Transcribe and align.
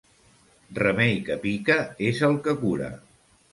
Remei 0.79 1.13
que 1.27 1.37
pica 1.45 1.77
és 2.09 2.25
el 2.31 2.41
que 2.49 2.59
cura. 2.65 2.93